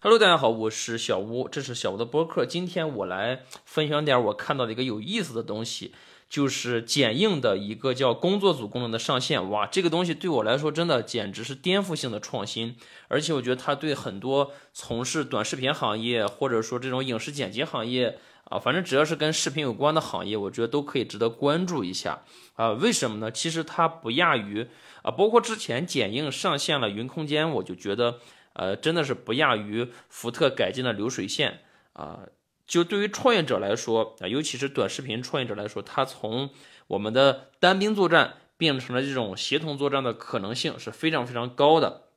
[0.00, 2.46] Hello，大家好，我是小吴，这是小吴的播客。
[2.46, 5.92] 今天我来分享点我看到的一个有意思的东西，
[6.30, 9.50] 就是剪映的一个叫工作组功能的上线。
[9.50, 12.76] 哇，这个东西对我来说真的简直是颠覆性的创新，
[13.08, 22.22] 而且我觉得它对很多从事短视频行业或者说这种影视剪辑行业啊，反正只要是跟视频有关的行业，我觉得都可以值得关注一下
[22.54, 22.70] 啊。
[22.70, 23.32] 为什么呢？
[23.32, 24.68] 其实它不亚于
[25.02, 28.20] 啊，包括之前剪映上线了云空间，我就觉得。
[28.58, 31.60] 呃，真的是不亚于福特改进的流水线
[31.92, 32.22] 啊！
[32.66, 36.50] 就对于创业者来说啊，尤其是短视频创业者来说，它从
[36.88, 42.08] 我们的单兵作战变成了这种协同作战的可能性是非常非常高的。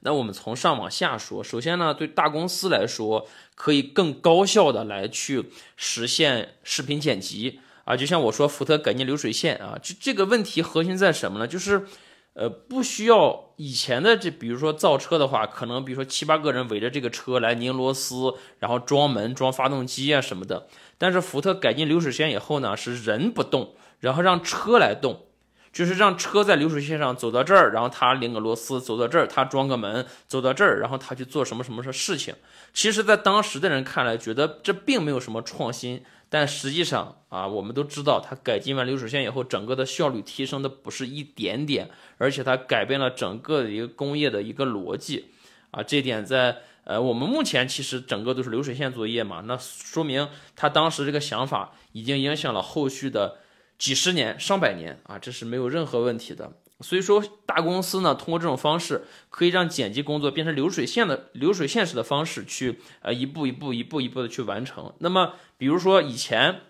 [0.00, 11.48] 那我们从上往下说，首先呢，对大公司来说，可以更高效的来去实现视频剪辑啊，就像我说福特改进流水线啊，这这个问题核心在什么呢？
[11.48, 11.86] 就是。
[12.36, 20.68] 呃，不需要以前的这，比如说造车的话，可能比如说七八个人围着这个车来拧螺丝，然后装门、装发动机啊什么的。
[20.98, 25.25] 但是福特改进流水线以后呢，是人不动，然后让车来动，
[25.76, 32.34] 就是让车在流水线上走到这儿，然后他拧个螺丝，走到这儿他装个门，走到这儿，然后他去做什么什么事事情。
[32.72, 36.02] 其实，在当时的人看来，觉得这并没有什么创新。
[36.30, 45.26] 但实际上啊，我们都知道，它改进完流水线以后，整个的效率提升的不是一点点，而且它改变了整个的一个工业的一个逻辑
[45.72, 45.82] 啊。
[45.82, 53.36] 这点在呃，我们目前其实整个都是流水线作业嘛，那说明他当时这个想法已经影响了后续的
[53.78, 56.52] 几十年、上百年啊，这是没有任何问题的。
[56.80, 64.92] 所以说，大公司呢，通过这种方式，可以让剪辑工作变成流水线的流水线式的方式去，呃，一步一步、一步一步的去完成。
[64.98, 66.60] 那么，比如说以前，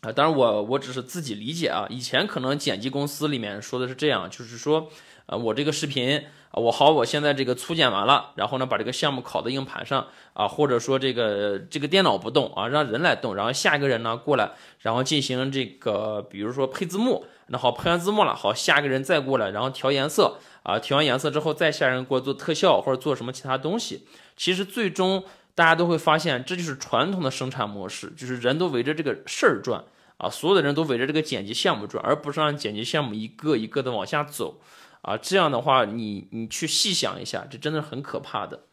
[0.00, 4.90] 啊，当然我我只是自己理解啊，以前可能剪辑公司里面说的是这样，就是说，
[5.28, 6.26] 啊，我这个视频。
[6.50, 24.06] 啊，我好，我现在这个粗剪完了，然后呢，把这个项目拷到硬盘上啊，或者说这个这个电脑不动啊，让人来动，然后下一个人呢过来，然后进行这个，比如说配字幕，那好，配完字幕了，好，下一个人再过来，然后调颜色啊，调完颜色之后，再下人给我做特效或者做什么其他东西。
[24.34, 25.22] 其实最终
[25.54, 29.84] 大家都会发现，这就是传统的生产模式，就是人都围着这个事儿转
[30.16, 34.58] 啊，所有的人都围着这个剪辑项目转，而不是让剪辑项目一个一个的往下走。
[35.02, 38.64] 啊，这样的话，你你去细想一下，这真的是很可怕的。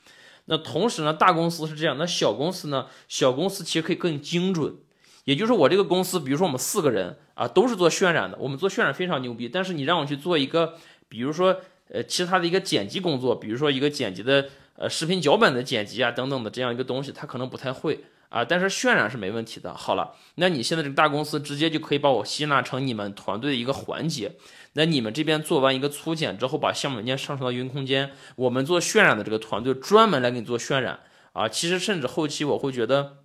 [0.45, 2.87] 那同时呢，大公司是这样，那小公司呢？
[3.07, 4.75] 小公司其实可以更精准，
[5.23, 9.49] 也就是我这个公司，比如说我们四个人啊，都是做渲染的，我们做渲染非常牛逼。
[9.49, 10.75] 但是你让我去做一个，
[11.09, 18.03] 比如说呃其他的一个剪辑工作，比如说一个剪辑的呃视频脚本的剪辑啊等等的这样一个东西，他可能不太会。
[18.29, 19.73] 啊，但是渲染是没问题的。
[19.73, 24.33] 好了，那你现在这个大公司直接就可以把我吸纳成你们团队的一个环节。
[24.73, 30.99] 那你们这边做完一个粗剪之后，把项目文件上传到云空间，我们做渲染的这个团队专门来给你做渲染
[31.31, 31.47] 啊。
[31.47, 33.19] 其实甚至后期我会觉得，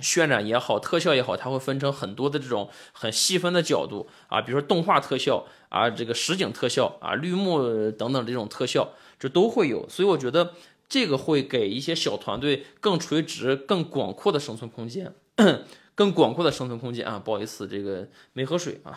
[0.00, 8.88] 渲染也好，特效也好，它会分成很多的这种很细分的角度啊，比如说动画特效啊，这个实景特效啊，绿幕等等这种特效，
[9.20, 9.88] 这都会有。
[9.88, 10.54] 所以我觉得。
[10.92, 15.14] 这个会给一些小团队更垂直、更广阔的生存空间，
[15.96, 17.18] 更广阔的生存空间啊！
[17.18, 18.92] 不好意思，这个没喝水啊。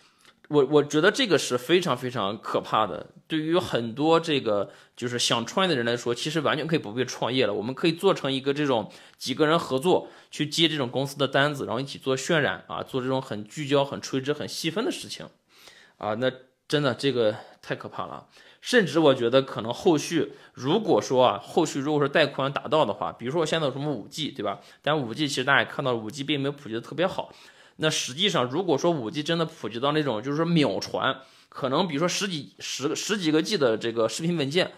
[0.48, 3.08] 我我觉得这个是非常非常可怕的。
[3.26, 7.52] 对于很多这个就是想创业的人来说，其实完全可以不必创业了。
[7.52, 15.28] 我们可以做成一个这种几个人合作去接这种公司的单子，然后一起做渲染啊，做这种很聚焦、很垂直、很细分的事情
[15.98, 16.14] 啊。
[16.14, 16.32] 那
[16.66, 18.26] 真的这个太可怕了。
[18.66, 24.58] 甚至我觉得可能后续，如果说啊，后续如果说带宽达到的话，比如说我现在有什么五 G，对吧？
[24.82, 27.32] 但五 G 其实大家也看到，五 G 并没有普及的特别好。
[27.76, 31.16] 那实际上，如果说五 G 真的普及到那种就是说秒传，
[31.48, 34.72] 可能比如说十几十十几个 G 的这个视频文件，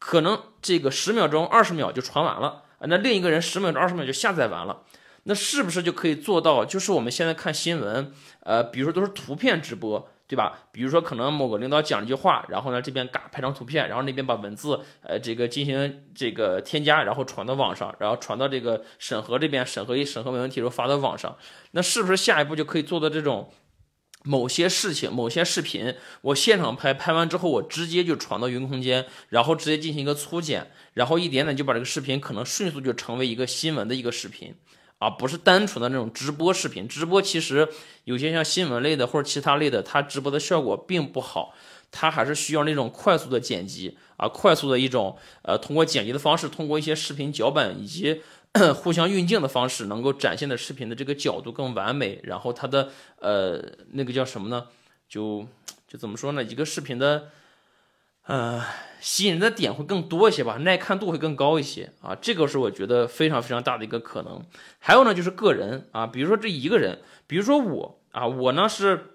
[0.00, 4.82] 可能这个十秒钟、二十秒就传完了，那另一个人十秒钟、二十秒就下载完了，
[5.22, 6.64] 那是不是就可以做到？
[6.64, 10.08] 就是我们现在看新闻，呃，比如说都是图片直播。
[10.28, 10.68] 对吧？
[10.70, 21.34] 比如说，可能某个领导讲一句话，然后呢，这边嘎拍张图片，然后那边把文字，呃，这个进行这个添加，然后传到网上，然后传到这个审核这边，审核一审核没问题，然后发到网上。
[21.70, 23.50] 那是不是下一步就可以做到这种
[24.24, 34.54] 某些事情、某些视频，我现场拍拍完之后，我直接就传到云空间，然后直接进行一个粗剪，然后一点点就把这个视频可能迅速就成为一个新闻的一个视频。
[34.98, 37.68] 啊，不是单纯的那种直播视频，直播其实
[38.04, 41.54] 有些像新闻类的或者其他类的，它直播的效果并不好，
[41.90, 48.20] 它还是需要那种快速的剪辑啊，快速的一种呃，通过剪辑的方式，通过一些视频脚本以及
[48.74, 52.90] 互相运镜的方式，能够展现的视频的这个角度更完美，然后它的
[53.20, 53.62] 呃
[53.92, 54.66] 那个叫什么呢？
[55.08, 55.46] 就
[55.86, 56.42] 就怎么说呢？
[56.42, 57.30] 一个视频的。
[58.28, 58.62] 呃，
[59.00, 64.44] 吸引人的点会更多一些吧，耐看度会更高一些啊，这个是我觉得非常非常大的一个可能。
[64.78, 69.14] 还有呢，就是个人啊，比如说这一个人，比如说我啊，我呢是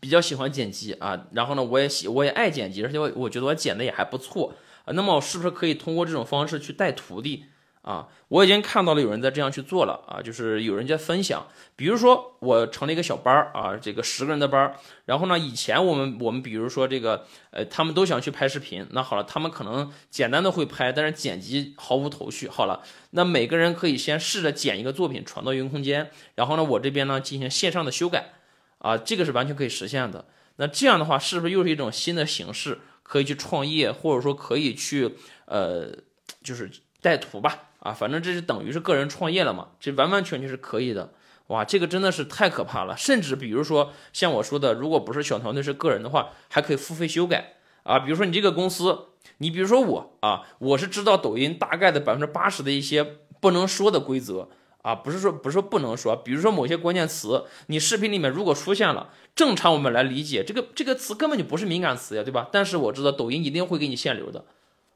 [0.00, 4.54] 比较喜欢剪辑啊，然后呢我也喜我也爱剪辑，而且我我觉得我剪的也还不错
[4.84, 7.46] 啊，那么我是不是可以通过这种方式去带徒弟？
[7.82, 14.76] 啊，我已经看到了有人在这样去做了啊，就是有人在分享，比如说我成立一个小班儿啊，这个十个人的班儿，
[15.06, 22.48] 然后呢，以前我们我们比如说这个呃，他们都想去拍视频，那好了，他们可能简单的会拍，但是剪辑毫无头绪。
[22.48, 22.82] 好了，
[23.12, 28.32] 那每个人可以先试着剪一个作品传到云空间，然后呢，我这边呢进行线上的修改，
[28.78, 30.26] 啊，这个是完全可以实现的。
[30.56, 35.14] 那这样的话，是不是又是一种新的形式，可以去创业，或者说可以去
[35.46, 35.90] 呃，
[36.42, 36.70] 就是
[37.00, 37.67] 带图吧？
[37.88, 41.10] 啊，反正这是等于是个人创业了嘛，这完完全全是可以的。
[41.46, 42.94] 哇，这个真的是太可怕了。
[42.94, 47.54] 甚至比如说像我说的，如果不是小团队是个人的话，还可以付费修改
[47.84, 47.98] 啊。
[47.98, 49.06] 比如说你这个公司，
[49.38, 54.50] 你比如说我啊，我是知道抖音大概的百分之八十的一些不能说的规则
[54.82, 62.48] 啊，不是说不是说不能说，比如说某些关键词，你视频里面如果出现了，正常我们来理解这个这个词根本就不是敏感词呀，对吧？
[62.52, 64.44] 但是我知道抖音一定会给你限流的。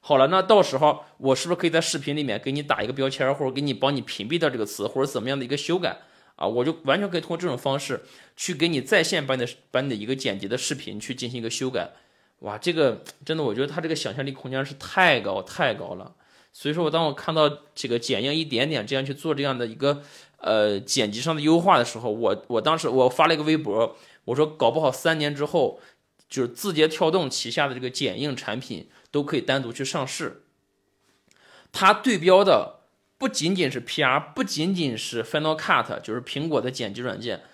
[0.05, 5.97] 好了，那到时候我是不是可以在视频里面给你打一个标签，或者给你帮你屏蔽掉这个词，或者怎么样的一个修改
[6.35, 6.45] 啊？
[6.45, 8.03] 我就完全可以通过这种方式
[8.37, 11.93] 去给你在线把你的把你的一个剪辑的视频去进行一个修改。
[12.41, 16.13] 哇，这个真的，我觉得他这个想象力空间是太高太高了。
[16.53, 20.03] 所以说我当我看到这个剪映一点点这样去做这样的一个
[20.39, 25.79] 呃剪辑上的优化的时候，我我当时我发了一个微博，我说搞不好三年之后，
[26.29, 28.89] 就是字节跳动旗下的这个剪映产品。
[29.13, 30.43] 都可以单独去上市。
[31.71, 32.81] 它对标的
[33.17, 37.45] 不仅仅是 PR，不仅仅是 Final Cut，就是苹果的剪辑软件。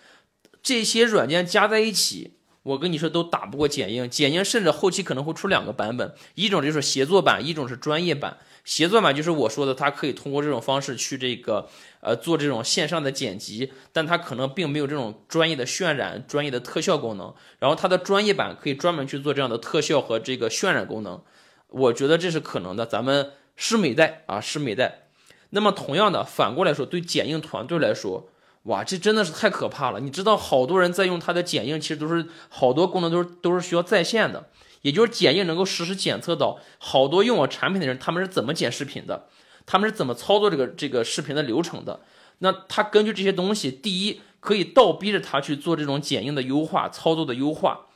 [0.63, 2.33] 这些软件加在一起，
[2.63, 4.09] 我跟你说都打不过剪映。
[4.09, 8.39] 剪映甚至后期可能会出两个版本，一种就是协作版，一种是专业版。
[8.65, 11.71] 协作版就是我说的，它可以通过这种方式去这个
[12.01, 17.33] 呃做这种线上的剪辑，但它可能并没有这种专业的渲染、专业的特效功能。
[17.61, 21.23] 然后它的专业版可以专门去做这样的特效和这个渲染功能。
[21.69, 25.09] 我觉得这是可能的，咱们拭目以待啊，拭目以待。
[25.51, 28.29] 那么同样的，反过来说，对剪映团队来说，
[28.65, 30.01] 哇，这真的是太可怕了。
[30.01, 34.49] 你知道，好多人在用它的剪映，其实都是好多功能都是都是需要在线的，
[34.83, 39.27] 也就是剪映能够实时检测到好多用我产品的人，他们是怎么剪视频的，
[39.65, 42.01] 他们是怎么操作这个这个视频的流程的。
[42.41, 47.87] 那他根据这些东西，第一可以倒逼着他去做这种剪映的优化、操作的优化。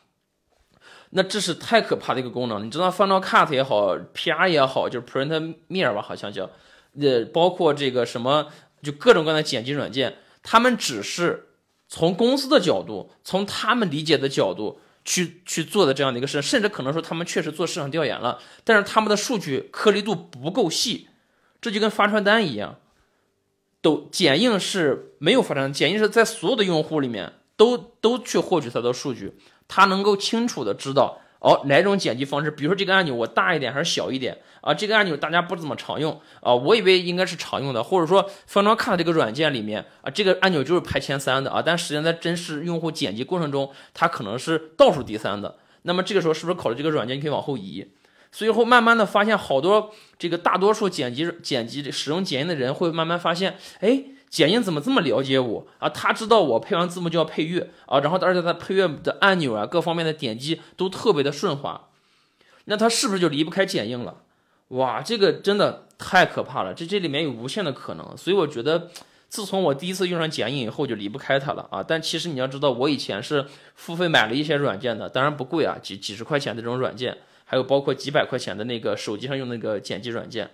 [1.15, 6.49] 那这是太可怕的一个功能，你知道，Final Cut 也好，PR 也好，就是 Print Mir 吧，好像叫，
[6.99, 8.49] 呃，包括这个什么，
[8.83, 11.49] 就各种各样的剪辑软件，他们只是
[11.87, 21.09] 从公司的角度，从他们理解的角度去去做的这样的一个事，甚至可能说他们确实做市场调研了，但是他们的数据颗粒度不够细，
[21.61, 22.79] 这就跟发传单一样，
[23.83, 29.35] 都剪映是没有发传单，剪映是在所有的用户里面都都去获取它的数据。
[29.75, 34.75] 他能够清楚的知道哦哪种剪辑方式，比如说这个按钮我大一点还是小一点啊？
[34.75, 36.55] 这个按钮大家不怎么常用啊？
[36.55, 45.57] 我以为应该是常用的，或者说 Final Cut 这个软件里面啊，这个按钮就是排前三的啊，但实际上在真实用户剪辑过程中，它可能是倒数第三的。
[45.85, 47.89] 那么这个时候是不是考虑这个软件可以往后移？
[48.31, 54.05] 所以后慢慢的发现好多这个大多数剪辑剪辑使用剪映的人会慢慢发现，哎。
[54.33, 55.91] 剪映怎么这么了解我啊？
[55.91, 61.89] 他知道我配完字幕就要配乐啊，然后而且他配乐的按钮啊，各方面的点击都特别的顺滑，
[62.65, 64.23] 那他是不是就离不开剪映了？
[64.69, 68.89] 哇，这个真的太可怕了，这这里面有无限的可能，所以我觉得
[69.29, 71.83] 自从我第一次用上剪映以后就离不开它了啊。
[71.83, 80.53] 但其实你要知道，我以前是付费买了一些软件的，当然不贵啊，几几十块钱的这种软件，还有包括几百块钱的那个手机上用那个剪辑软件，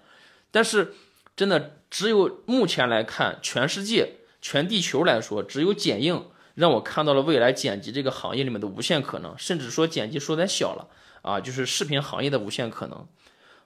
[0.51, 0.95] 但是。
[1.39, 6.27] 真的只有目前来看，全世界、全地球来说，只有剪映
[6.57, 10.89] 让我看到了未来剪辑这个行业里面的无限可能，甚至说剪辑说点小了
[11.23, 13.07] 啊，就是视频行业的无限可能。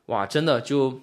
[0.06, 1.00] 哇，真的就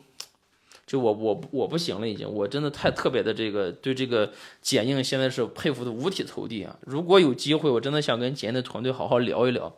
[0.86, 6.78] 就我我我不行了，已经，我真的太特别的这个对这个剪映现在是佩服的五体投地啊！
[6.82, 9.76] 如果有机会，我真的想跟剪映的团队好好聊一聊。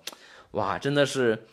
[0.52, 1.46] 哇，真的是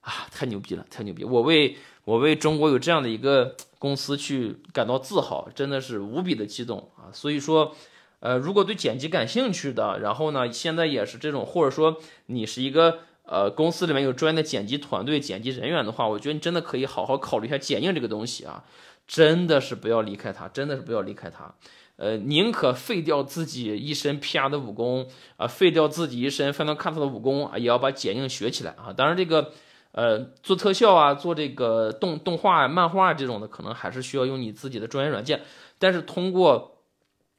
[0.00, 1.22] 啊，太牛逼了，太牛逼！
[1.22, 3.54] 我为我为中国有这样的一个。
[3.78, 7.12] 公司去感到自豪，真的是无比的激动啊！
[7.12, 7.76] 所以说，
[8.20, 18.64] 呃，如果对剪辑感兴趣的，然后呢，现在也是这种，或者说你是一个呃公司里面有专业的剪辑团队、剪辑人员的话，我觉得你真的可以好好考虑一下剪映这个东西啊！
[19.06, 21.54] 真的是不要离开它，真的是不要离开它，
[21.96, 25.06] 呃，宁可废掉自己一身 PR 的武功
[25.36, 28.92] 啊，废掉自己一身 Final Cut 的武功啊，也要把剪映学起来啊！
[28.96, 29.52] 当然这个。
[29.96, 35.40] 呃，做特效啊，做这个动动画、漫画这种的，可能还是需要用你自己的专业软件。
[35.78, 36.82] 但是通过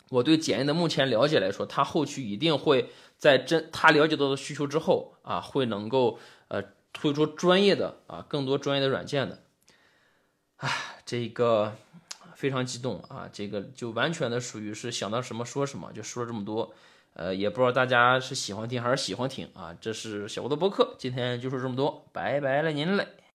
[0.10, 9.44] 我对检验的目前了解来说，它后续一定会在真他了解到的需求之后啊，会能够呃推出专业的啊更多专业的软件的。
[10.56, 11.76] 唉，这个
[12.34, 16.74] 非常激动啊，这个就完全的属于是想到什么说什么，就说了这么多。
[17.18, 19.76] 呃，也不知道大家是喜欢听还是喜欢听啊。
[19.82, 23.08] 这是小吴的播客，今天就说这么多，拜拜了您嘞。